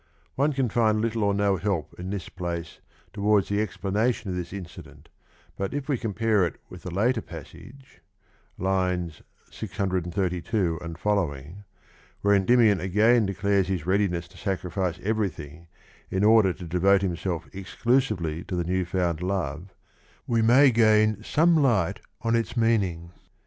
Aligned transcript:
One 0.33 0.51
can 0.53 0.67
find 0.67 0.99
little 0.99 1.23
or 1.23 1.31
no 1.35 1.57
help 1.57 1.93
in 1.99 2.09
this 2.09 2.27
place 2.27 2.79
towards 3.13 3.49
the 3.49 3.61
explanation 3.61 4.31
of 4.31 4.35
this 4.35 4.51
incident, 4.51 5.09
but 5.55 5.75
if 5.75 5.87
we 5.87 5.95
com 5.95 6.15
pare 6.15 6.51
with 6.71 6.87
it 6.87 6.91
a 6.91 6.95
later 6.95 7.21
passage 7.21 8.01
(632 8.57 10.79
sq.), 10.81 11.05
where 12.23 12.33
Endymion 12.33 12.79
again 12.79 13.27
declares 13.27 13.67
his 13.67 13.85
readiness 13.85 14.27
to 14.29 14.37
sacrifice 14.37 14.99
everything 15.03 15.67
in 16.09 16.23
order 16.23 16.51
to 16.51 16.65
devote 16.65 17.03
himself 17.03 17.47
exclusively 17.53 18.43
to 18.45 18.55
the 18.55 18.63
new 18.63 18.85
found 18.85 19.21
love, 19.21 19.75
we 20.25 20.41
may 20.41 20.71
gain 20.71 21.23
some 21.23 21.55
light 21.55 21.99
on 22.23 22.35
its 22.35 22.57
meaning. 22.57 23.11